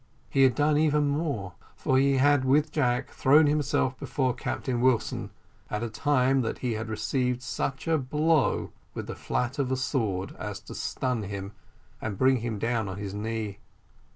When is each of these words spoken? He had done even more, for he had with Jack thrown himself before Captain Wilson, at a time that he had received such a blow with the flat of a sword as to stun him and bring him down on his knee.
He 0.31 0.41
had 0.41 0.55
done 0.55 0.79
even 0.79 1.07
more, 1.09 1.53
for 1.75 1.99
he 1.99 2.17
had 2.17 2.43
with 2.43 2.71
Jack 2.71 3.11
thrown 3.11 3.45
himself 3.45 3.99
before 3.99 4.33
Captain 4.33 4.81
Wilson, 4.81 5.29
at 5.69 5.83
a 5.83 5.89
time 5.91 6.41
that 6.41 6.57
he 6.57 6.73
had 6.73 6.89
received 6.89 7.43
such 7.43 7.87
a 7.87 7.99
blow 7.99 8.71
with 8.95 9.05
the 9.05 9.13
flat 9.13 9.59
of 9.59 9.71
a 9.71 9.77
sword 9.77 10.35
as 10.39 10.59
to 10.61 10.73
stun 10.73 11.21
him 11.21 11.51
and 12.01 12.17
bring 12.17 12.37
him 12.37 12.57
down 12.57 12.87
on 12.89 12.97
his 12.97 13.13
knee. 13.13 13.59